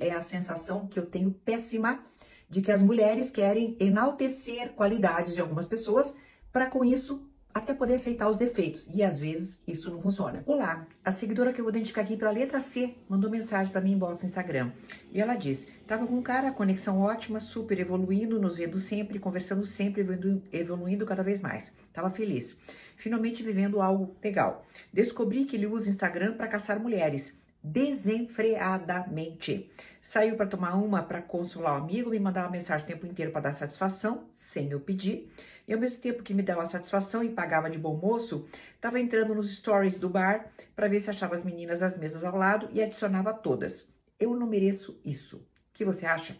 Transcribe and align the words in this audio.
É 0.00 0.12
a 0.12 0.20
sensação 0.20 0.86
que 0.86 0.98
eu 0.98 1.06
tenho 1.06 1.30
péssima 1.30 2.02
de 2.48 2.62
que 2.62 2.72
as 2.72 2.80
mulheres 2.80 3.30
querem 3.30 3.76
enaltecer 3.78 4.72
qualidades 4.72 5.34
de 5.34 5.40
algumas 5.40 5.66
pessoas 5.66 6.14
para 6.52 6.66
com 6.66 6.84
isso 6.84 7.28
até 7.52 7.74
poder 7.74 7.94
aceitar 7.94 8.28
os 8.28 8.36
defeitos. 8.36 8.88
E 8.94 9.02
às 9.02 9.18
vezes 9.18 9.60
isso 9.66 9.90
não 9.90 9.98
funciona. 9.98 10.42
Olá, 10.46 10.86
a 11.04 11.12
seguidora 11.12 11.52
que 11.52 11.60
eu 11.60 11.64
vou 11.64 11.72
identificar 11.72 12.02
aqui 12.02 12.16
pela 12.16 12.30
letra 12.30 12.60
C 12.60 12.94
mandou 13.08 13.30
mensagem 13.30 13.72
para 13.72 13.80
mim 13.80 13.92
em 13.92 13.98
no 13.98 14.18
Instagram. 14.22 14.72
E 15.10 15.20
ela 15.20 15.34
diz: 15.34 15.66
Tava 15.86 16.06
com 16.06 16.14
um 16.14 16.22
cara, 16.22 16.52
conexão 16.52 17.00
ótima, 17.00 17.40
super 17.40 17.78
evoluindo, 17.78 18.40
nos 18.40 18.56
vendo 18.56 18.78
sempre, 18.78 19.18
conversando 19.18 19.66
sempre, 19.66 20.06
evoluindo 20.52 21.04
cada 21.04 21.22
vez 21.22 21.40
mais. 21.40 21.72
Tava 21.92 22.10
feliz. 22.10 22.56
Finalmente 22.96 23.42
vivendo 23.42 23.80
algo 23.80 24.16
legal. 24.22 24.64
Descobri 24.92 25.44
que 25.44 25.56
ele 25.56 25.66
usa 25.66 25.90
Instagram 25.90 26.34
para 26.34 26.48
caçar 26.48 26.80
mulheres 26.80 27.34
desenfreadamente. 27.62 29.70
Saiu 30.00 30.36
para 30.36 30.46
tomar 30.46 30.74
uma 30.74 31.02
para 31.02 31.20
consolar 31.20 31.74
o 31.74 31.82
amigo, 31.82 32.08
me 32.10 32.18
mandava 32.18 32.50
mensagem 32.50 32.84
o 32.84 32.88
tempo 32.88 33.06
inteiro 33.06 33.32
para 33.32 33.42
dar 33.42 33.52
satisfação, 33.54 34.30
sem 34.36 34.70
eu 34.70 34.80
pedir. 34.80 35.30
E 35.66 35.74
ao 35.74 35.80
mesmo 35.80 36.00
tempo 36.00 36.22
que 36.22 36.32
me 36.32 36.42
dava 36.42 36.64
satisfação 36.66 37.22
e 37.22 37.28
pagava 37.28 37.68
de 37.68 37.76
bom 37.76 37.94
moço, 37.94 38.48
estava 38.74 38.98
entrando 38.98 39.34
nos 39.34 39.54
stories 39.54 39.98
do 39.98 40.08
bar 40.08 40.50
para 40.74 40.88
ver 40.88 41.00
se 41.00 41.10
achava 41.10 41.34
as 41.34 41.44
meninas 41.44 41.82
às 41.82 41.98
mesas 41.98 42.24
ao 42.24 42.36
lado 42.36 42.70
e 42.72 42.82
adicionava 42.82 43.34
todas. 43.34 43.86
Eu 44.18 44.34
não 44.34 44.46
mereço 44.46 44.98
isso. 45.04 45.36
O 45.36 45.74
que 45.74 45.84
você 45.84 46.06
acha? 46.06 46.38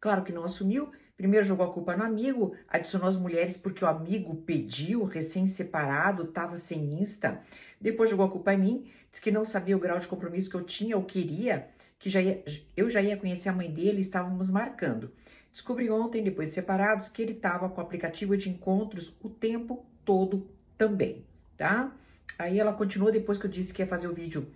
Claro 0.00 0.22
que 0.22 0.32
não 0.32 0.44
assumiu. 0.44 0.92
Primeiro 1.18 1.44
jogou 1.44 1.66
a 1.66 1.72
culpa 1.72 1.96
no 1.96 2.04
amigo, 2.04 2.54
adicionou 2.68 3.08
as 3.08 3.16
mulheres 3.16 3.56
porque 3.56 3.84
o 3.84 3.88
amigo 3.88 4.36
pediu, 4.36 5.02
recém-separado, 5.02 6.22
estava 6.22 6.56
sem 6.58 7.02
Insta. 7.02 7.42
Depois 7.80 8.08
jogou 8.08 8.24
a 8.24 8.30
culpa 8.30 8.54
em 8.54 8.58
mim, 8.58 8.90
disse 9.10 9.20
que 9.20 9.32
não 9.32 9.44
sabia 9.44 9.76
o 9.76 9.80
grau 9.80 9.98
de 9.98 10.06
compromisso 10.06 10.48
que 10.48 10.54
eu 10.54 10.62
tinha 10.62 10.96
ou 10.96 11.02
queria, 11.02 11.66
que 11.98 12.08
já 12.08 12.22
ia, 12.22 12.44
eu 12.76 12.88
já 12.88 13.02
ia 13.02 13.16
conhecer 13.16 13.48
a 13.48 13.52
mãe 13.52 13.68
dele 13.68 13.98
e 13.98 14.02
estávamos 14.02 14.48
marcando. 14.48 15.10
Descobri 15.52 15.90
ontem, 15.90 16.22
depois 16.22 16.50
de 16.50 16.54
separados, 16.54 17.08
que 17.08 17.20
ele 17.20 17.32
estava 17.32 17.68
com 17.68 17.80
o 17.80 17.84
aplicativo 17.84 18.36
de 18.36 18.48
encontros 18.48 19.12
o 19.20 19.28
tempo 19.28 19.84
todo 20.04 20.48
também, 20.76 21.24
tá? 21.56 21.92
Aí 22.38 22.60
ela 22.60 22.72
continuou 22.72 23.10
depois 23.10 23.38
que 23.38 23.46
eu 23.46 23.50
disse 23.50 23.74
que 23.74 23.82
ia 23.82 23.88
fazer 23.88 24.06
o 24.06 24.14
vídeo 24.14 24.46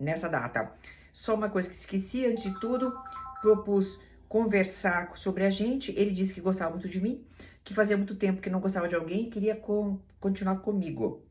nessa 0.00 0.26
data. 0.26 0.72
Só 1.12 1.34
uma 1.34 1.50
coisa 1.50 1.68
que 1.68 1.76
esqueci, 1.76 2.24
antes 2.24 2.44
de 2.44 2.58
tudo, 2.60 2.96
propus 3.42 4.00
conversar 4.28 5.16
sobre 5.16 5.44
a 5.44 5.50
gente. 5.50 5.92
Ele 5.98 6.10
disse 6.10 6.34
que 6.34 6.40
gostava 6.40 6.70
muito 6.70 6.88
de 6.88 7.00
mim, 7.00 7.24
que 7.64 7.74
fazia 7.74 7.96
muito 7.96 8.14
tempo 8.16 8.40
que 8.40 8.50
não 8.50 8.60
gostava 8.60 8.88
de 8.88 8.94
alguém 8.94 9.26
e 9.26 9.30
queria 9.30 9.56
com, 9.56 9.98
continuar 10.20 10.56
comigo. 10.56 11.24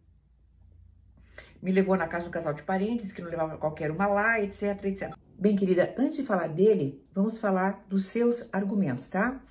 Me 1.62 1.72
levou 1.72 1.95
na 1.95 2.08
casa 2.08 2.26
do 2.26 2.31
casal 2.31 2.54
de 2.54 2.64
parentes, 2.64 3.12
que 3.12 3.22
não 3.22 3.30
levava 3.30 3.58
qualquer 3.58 3.92
uma 3.92 4.08
lá, 4.08 4.39
etc, 4.42 4.84
etc. 4.86 5.14
Bem, 5.39 5.56
querida, 5.56 5.94
antes 5.98 6.17
de 6.17 6.23
falar 6.23 6.48
dele, 6.48 7.04
vamos 7.14 7.38
falar 7.38 7.86
dos 7.88 8.06
seus 8.06 8.48
argumentos, 8.52 9.08
tá? 9.08 9.42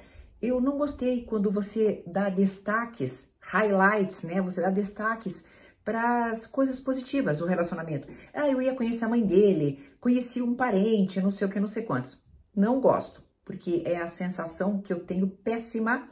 Eu 0.40 0.60
não 0.60 0.76
gostei 0.76 1.24
quando 1.24 1.50
você 1.50 2.02
dá 2.06 2.28
destaques, 2.28 3.32
highlights, 3.40 4.22
né? 4.22 4.40
Você 4.40 4.60
dá 4.60 4.70
destaques 4.70 5.44
para 5.84 6.30
as 6.30 6.46
coisas 6.46 6.80
positivas 6.80 7.38
do 7.38 7.46
relacionamento. 7.46 8.08
Ah, 8.34 8.48
eu 8.48 8.60
ia 8.60 8.74
conhecer 8.74 9.04
a 9.04 9.08
mãe 9.08 9.24
dele, 9.24 9.80
conheci 10.00 10.42
um 10.42 10.54
parente, 10.54 11.20
não 11.20 11.30
sei 11.30 11.46
o 11.46 11.50
que, 11.50 11.60
não 11.60 11.68
sei 11.68 11.84
quantos. 11.84 12.20
Não 12.54 12.80
gosto, 12.80 13.22
porque 13.46 13.82
é 13.86 13.96
a 13.96 14.08
sensação 14.08 14.82
que 14.82 14.92
eu 14.92 14.98
tenho 14.98 15.28
péssima 15.28 16.06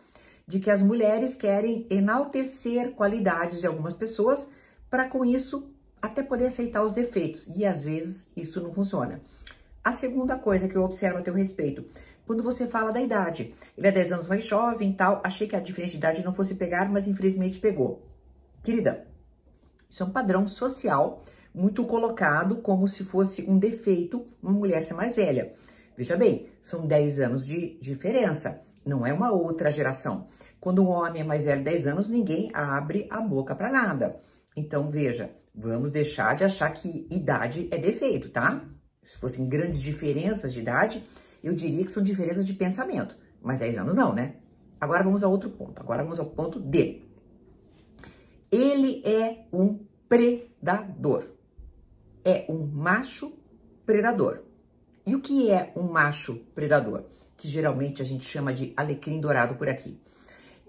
de 0.46 0.60
que 0.60 0.70
as 0.70 0.80
mulheres 0.80 1.34
querem 1.34 1.84
enaltecer 1.90 2.92
qualidades 2.92 3.60
de 3.60 3.66
algumas 3.66 3.96
pessoas 3.96 4.48
para 4.88 5.08
com 5.08 5.24
isso 5.24 5.68
até 6.00 6.22
poder 6.22 6.46
aceitar 6.46 6.84
os 6.84 6.92
defeitos. 6.92 7.50
E 7.56 7.66
às 7.66 7.82
vezes 7.82 8.30
isso 8.36 8.62
não 8.62 8.72
funciona. 8.72 9.20
A 9.82 9.90
segunda 9.90 10.38
coisa 10.38 10.68
que 10.68 10.76
eu 10.76 10.84
observo 10.84 11.18
a 11.18 11.22
teu 11.22 11.34
respeito, 11.34 11.84
quando 12.24 12.42
você 12.42 12.68
fala 12.68 12.92
da 12.92 13.00
idade, 13.00 13.52
ele 13.76 13.88
é 13.88 13.92
10 13.92 14.12
anos 14.12 14.28
mais 14.28 14.46
jovem 14.46 14.90
e 14.90 14.94
tal, 14.94 15.20
achei 15.24 15.48
que 15.48 15.56
a 15.56 15.60
diferença 15.60 15.92
de 15.92 15.98
idade 15.98 16.24
não 16.24 16.32
fosse 16.32 16.54
pegar, 16.54 16.88
mas 16.88 17.08
infelizmente 17.08 17.58
pegou. 17.58 18.06
Querida, 18.62 19.08
isso 19.90 20.02
é 20.04 20.06
um 20.06 20.10
padrão 20.10 20.46
social 20.46 21.22
muito 21.52 21.84
colocado 21.84 22.56
como 22.56 22.86
se 22.86 23.04
fosse 23.04 23.42
um 23.42 23.58
defeito 23.58 24.26
uma 24.42 24.52
mulher 24.52 24.84
ser 24.84 24.94
mais 24.94 25.16
velha. 25.16 25.50
Veja 25.96 26.16
bem, 26.16 26.48
são 26.60 26.86
10 26.86 27.20
anos 27.20 27.46
de 27.46 27.78
diferença, 27.80 28.60
não 28.84 29.06
é 29.06 29.12
uma 29.12 29.32
outra 29.32 29.70
geração. 29.70 30.26
Quando 30.60 30.82
um 30.82 30.88
homem 30.88 31.22
é 31.22 31.24
mais 31.24 31.44
velho 31.44 31.62
10 31.62 31.86
anos, 31.86 32.08
ninguém 32.08 32.50
abre 32.52 33.06
a 33.10 33.20
boca 33.20 33.54
para 33.54 33.70
nada. 33.70 34.16
Então, 34.56 34.90
veja, 34.90 35.30
vamos 35.54 35.90
deixar 35.90 36.34
de 36.34 36.44
achar 36.44 36.70
que 36.70 37.06
idade 37.10 37.68
é 37.70 37.78
defeito, 37.78 38.30
tá? 38.30 38.64
se 39.04 39.18
fossem 39.18 39.48
grandes 39.48 39.80
diferenças 39.80 40.52
de 40.52 40.60
idade, 40.60 41.04
eu 41.42 41.54
diria 41.54 41.84
que 41.84 41.92
são 41.92 42.02
diferenças 42.02 42.44
de 42.44 42.54
pensamento. 42.54 43.16
Mas 43.42 43.58
10 43.58 43.78
anos 43.78 43.94
não, 43.94 44.14
né? 44.14 44.36
Agora 44.80 45.04
vamos 45.04 45.22
a 45.22 45.28
outro 45.28 45.50
ponto. 45.50 45.80
Agora 45.80 46.02
vamos 46.02 46.18
ao 46.18 46.26
ponto 46.26 46.58
D. 46.58 47.02
Ele 48.50 49.02
é 49.04 49.46
um 49.52 49.84
predador. 50.08 51.24
É 52.24 52.46
um 52.48 52.66
macho 52.66 53.36
predador. 53.84 54.43
E 55.06 55.14
o 55.14 55.20
que 55.20 55.50
é 55.50 55.72
um 55.76 55.82
macho 55.82 56.36
predador? 56.54 57.04
Que 57.36 57.46
geralmente 57.46 58.00
a 58.00 58.04
gente 58.04 58.24
chama 58.24 58.52
de 58.52 58.72
alecrim 58.76 59.20
dourado 59.20 59.54
por 59.54 59.68
aqui. 59.68 60.00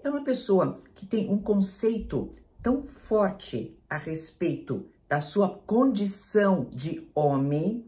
É 0.04 0.10
uma 0.10 0.22
pessoa 0.22 0.78
que 0.94 1.06
tem 1.06 1.30
um 1.30 1.38
conceito 1.38 2.34
tão 2.62 2.82
forte 2.82 3.76
a 3.88 3.96
respeito 3.96 4.86
da 5.08 5.20
sua 5.20 5.48
condição 5.48 6.68
de 6.70 7.08
homem 7.14 7.86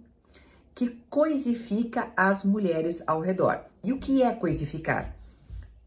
que 0.75 0.89
coisifica 1.11 2.13
as 2.17 2.45
mulheres 2.45 3.03
ao 3.07 3.21
redor. 3.21 3.65
E 3.85 3.93
o 3.93 3.99
que 3.99 4.23
é 4.23 4.33
coisificar? 4.33 5.17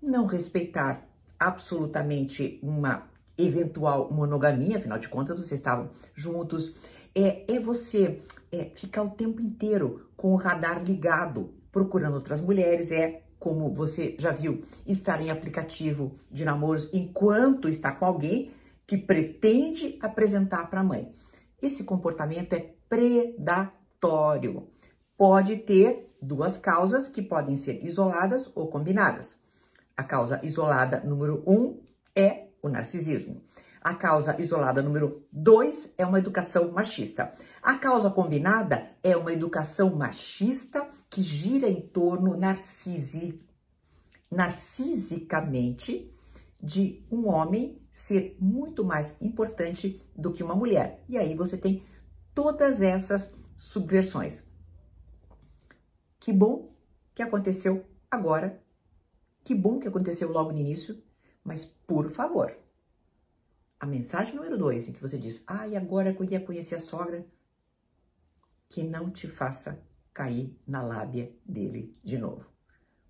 Não 0.02 0.26
respeitar 0.26 1.08
absolutamente 1.40 2.60
uma 2.62 3.10
eventual 3.38 4.12
monogamia, 4.12 4.78
afinal 4.78 5.00
de 5.00 5.10
contas 5.10 5.40
vocês 5.40 5.60
estavam 5.60 5.90
juntos. 6.14 6.76
É, 7.16 7.46
é 7.52 7.60
você 7.60 8.20
é, 8.52 8.72
ficar 8.76 9.04
o 9.04 9.12
tempo 9.12 9.42
inteiro 9.42 10.10
com 10.16 10.34
o 10.34 10.36
radar 10.36 10.84
ligado, 10.84 11.54
procurando 11.72 12.16
outras 12.16 12.42
mulheres, 12.42 12.92
é 12.92 13.24
como 13.40 13.74
você 13.74 14.16
já 14.20 14.32
viu, 14.32 14.62
estar 14.86 15.22
em 15.22 15.32
aplicativo 15.32 16.14
de 16.30 16.46
namoros 16.46 16.90
enquanto 16.94 17.68
está 17.68 17.92
com 17.92 18.06
alguém 18.06 18.52
que 18.86 18.98
pretende 18.98 19.98
apresentar 20.02 20.70
para 20.70 20.82
a 20.82 20.84
mãe. 20.84 21.12
Esse 21.62 21.84
comportamento 21.84 22.54
é 22.54 22.74
predatório 22.88 24.68
pode 25.22 25.56
ter 25.56 26.10
duas 26.20 26.58
causas 26.58 27.08
que 27.08 27.22
podem 27.22 27.56
ser 27.56 27.86
isoladas 27.86 28.52
ou 28.56 28.66
combinadas. 28.70 29.38
A 29.96 30.04
causa 30.04 30.42
isolada 30.44 31.00
número 31.02 31.44
um 31.46 31.80
é 32.16 32.48
o 32.60 32.68
narcisismo. 32.68 33.40
A 33.82 33.96
causa 33.96 34.40
isolada 34.40 34.84
número 34.84 35.28
dois 35.32 35.92
é 35.98 36.06
uma 36.06 36.20
educação 36.20 36.72
machista. 36.72 37.32
A 37.64 37.80
causa 37.80 38.12
combinada 38.12 38.92
é 39.04 39.18
uma 39.18 39.34
educação 39.34 39.96
machista 39.96 40.88
que 41.10 41.24
gira 41.24 41.68
em 41.68 41.82
torno 41.82 42.38
narcisi, 42.38 43.42
narcisicamente 44.30 46.14
de 46.62 47.04
um 47.12 47.28
homem 47.28 47.82
ser 47.92 48.38
muito 48.40 48.86
mais 48.86 49.16
importante 49.20 50.00
do 50.16 50.32
que 50.32 50.44
uma 50.44 50.56
mulher. 50.56 51.04
E 51.10 51.18
aí 51.18 51.34
você 51.34 51.58
tem 51.58 51.84
todas 52.36 52.84
essas 52.84 53.34
subversões. 53.58 54.44
Que 56.20 56.32
bom 56.32 56.72
que 57.16 57.24
aconteceu 57.24 57.84
agora. 58.12 58.62
Que 59.44 59.56
bom 59.56 59.80
que 59.80 59.88
aconteceu 59.88 60.32
logo 60.32 60.52
no 60.52 60.60
início. 60.60 61.02
Mas, 61.44 61.66
por 61.66 62.12
favor, 62.12 62.56
a 63.82 63.86
mensagem 63.86 64.36
número 64.36 64.58
dois, 64.58 64.88
em 64.88 64.94
que 64.94 65.02
você 65.02 65.18
diz, 65.18 65.44
ah, 65.48 65.68
e 65.68 65.76
agora 65.76 66.16
eu 66.18 66.24
ia 66.24 66.40
conhecer 66.40 66.76
a 66.76 66.80
sogra, 66.80 67.26
que 68.70 68.84
não 68.84 69.10
te 69.10 69.28
faça 69.28 69.82
cair 70.14 70.58
na 70.66 70.82
lábia 70.82 71.36
dele 71.46 71.98
de 72.04 72.18
novo. 72.18 72.50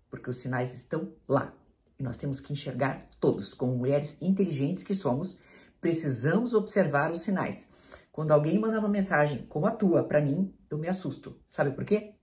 Porque 0.10 0.30
os 0.30 0.38
sinais 0.38 0.74
estão 0.74 1.13
lá. 1.28 1.54
E 2.00 2.04
nós 2.04 2.18
temos 2.18 2.40
que 2.40 2.54
enxergar 2.54 3.07
todos, 3.19 3.54
como 3.54 3.75
mulheres 3.75 4.18
inteligentes 4.22 4.84
que 4.84 4.96
somos, 4.96 5.38
precisamos 5.80 6.54
observar 6.54 7.12
os 7.12 7.22
sinais. 7.22 7.68
Quando 8.12 8.31
alguém 8.31 8.57
manda 8.57 8.80
uma 8.80 8.90
mensagem 8.90 9.46
como 9.48 9.68
a 9.68 9.72
tua 9.72 10.04
para 10.04 10.22
mim, 10.22 10.56
eu 10.69 10.78
me 10.78 10.88
assusto. 10.88 11.40
Sabe 11.48 11.72
por 11.72 11.86
quê? 11.86 12.16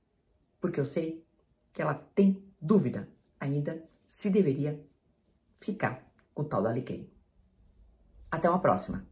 porque 0.61 0.81
eu 0.81 0.85
sei 0.85 1.25
que 1.73 1.81
ela 1.81 1.95
tem 1.95 2.43
dúvida 2.61 3.09
ainda 3.39 3.83
se 4.07 4.31
deveria 4.31 4.85
ficar 5.61 6.11
com 6.35 6.43
o 6.43 6.45
tal 6.45 6.63
da 6.63 6.71
alecrim. 6.71 7.09
Até 8.31 8.49
uma 8.49 8.61
próxima! 8.61 9.07